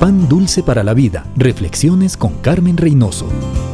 Pan 0.00 0.30
dulce 0.30 0.62
para 0.62 0.82
la 0.82 0.94
vida. 0.94 1.26
Reflexiones 1.36 2.16
con 2.16 2.38
Carmen 2.38 2.78
Reynoso. 2.78 3.28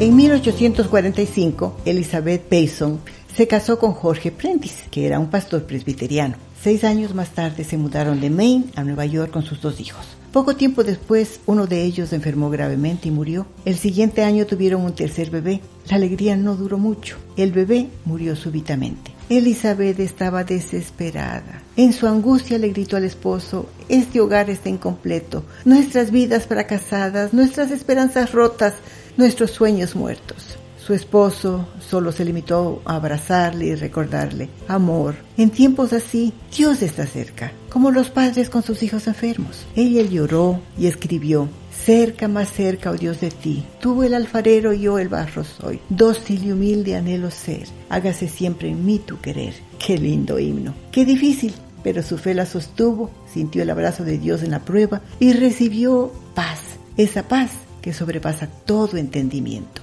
En 0.00 0.16
1845, 0.16 1.76
Elizabeth 1.84 2.42
Payson 2.42 2.98
se 3.32 3.46
casó 3.46 3.78
con 3.78 3.92
Jorge 3.92 4.32
Prentice, 4.32 4.86
que 4.90 5.06
era 5.06 5.20
un 5.20 5.30
pastor 5.30 5.62
presbiteriano. 5.62 6.34
Seis 6.60 6.82
años 6.82 7.14
más 7.14 7.28
tarde 7.30 7.62
se 7.62 7.76
mudaron 7.76 8.20
de 8.20 8.30
Maine 8.30 8.64
a 8.74 8.82
Nueva 8.82 9.06
York 9.06 9.30
con 9.30 9.44
sus 9.44 9.62
dos 9.62 9.78
hijos. 9.78 10.04
Poco 10.32 10.56
tiempo 10.56 10.82
después, 10.82 11.38
uno 11.46 11.68
de 11.68 11.84
ellos 11.84 12.12
enfermó 12.12 12.50
gravemente 12.50 13.06
y 13.06 13.12
murió. 13.12 13.46
El 13.64 13.76
siguiente 13.76 14.24
año 14.24 14.44
tuvieron 14.44 14.82
un 14.82 14.96
tercer 14.96 15.30
bebé. 15.30 15.60
La 15.88 15.98
alegría 15.98 16.36
no 16.36 16.56
duró 16.56 16.78
mucho. 16.78 17.16
El 17.36 17.52
bebé 17.52 17.90
murió 18.04 18.34
súbitamente. 18.34 19.17
Elizabeth 19.30 20.00
estaba 20.00 20.44
desesperada. 20.44 21.62
En 21.76 21.92
su 21.92 22.06
angustia 22.06 22.58
le 22.58 22.70
gritó 22.70 22.96
al 22.96 23.04
esposo, 23.04 23.68
este 23.88 24.20
hogar 24.20 24.48
está 24.48 24.68
incompleto, 24.68 25.44
nuestras 25.64 26.10
vidas 26.10 26.46
fracasadas, 26.46 27.34
nuestras 27.34 27.70
esperanzas 27.70 28.32
rotas, 28.32 28.74
nuestros 29.16 29.50
sueños 29.50 29.94
muertos. 29.94 30.58
Su 30.88 30.94
esposo 30.94 31.68
solo 31.86 32.12
se 32.12 32.24
limitó 32.24 32.80
a 32.86 32.94
abrazarle 32.94 33.66
y 33.66 33.74
recordarle, 33.74 34.48
amor, 34.68 35.16
en 35.36 35.50
tiempos 35.50 35.92
así, 35.92 36.32
Dios 36.56 36.80
está 36.80 37.04
cerca, 37.04 37.52
como 37.68 37.90
los 37.90 38.08
padres 38.08 38.48
con 38.48 38.62
sus 38.62 38.82
hijos 38.82 39.06
enfermos. 39.06 39.66
Ella 39.76 40.00
lloró 40.00 40.62
y 40.78 40.86
escribió, 40.86 41.50
cerca, 41.84 42.26
más 42.26 42.50
cerca, 42.50 42.90
oh 42.90 42.96
Dios 42.96 43.20
de 43.20 43.30
ti, 43.30 43.66
tú 43.82 44.02
el 44.02 44.14
alfarero 44.14 44.72
y 44.72 44.80
yo 44.80 44.98
el 44.98 45.10
barro 45.10 45.44
soy, 45.44 45.78
dócil 45.90 46.46
y 46.46 46.52
humilde 46.52 46.96
anhelo 46.96 47.30
ser, 47.30 47.68
hágase 47.90 48.26
siempre 48.26 48.70
en 48.70 48.86
mí 48.86 48.98
tu 48.98 49.20
querer. 49.20 49.52
Qué 49.78 49.98
lindo 49.98 50.38
himno, 50.38 50.72
qué 50.90 51.04
difícil, 51.04 51.52
pero 51.82 52.02
su 52.02 52.16
fe 52.16 52.32
la 52.32 52.46
sostuvo, 52.46 53.10
sintió 53.30 53.62
el 53.62 53.68
abrazo 53.68 54.04
de 54.04 54.16
Dios 54.16 54.42
en 54.42 54.52
la 54.52 54.60
prueba 54.60 55.02
y 55.20 55.34
recibió 55.34 56.10
paz, 56.34 56.60
esa 56.96 57.28
paz 57.28 57.50
que 57.82 57.92
sobrepasa 57.92 58.46
todo 58.64 58.96
entendimiento. 58.96 59.82